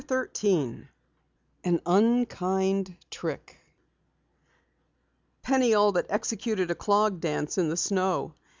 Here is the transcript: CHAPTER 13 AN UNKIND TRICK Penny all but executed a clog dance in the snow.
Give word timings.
CHAPTER 0.01 0.15
13 0.25 0.89
AN 1.63 1.79
UNKIND 1.85 2.95
TRICK 3.11 3.59
Penny 5.43 5.75
all 5.75 5.91
but 5.91 6.07
executed 6.09 6.71
a 6.71 6.75
clog 6.75 7.19
dance 7.19 7.59
in 7.59 7.69
the 7.69 7.77
snow. 7.77 8.33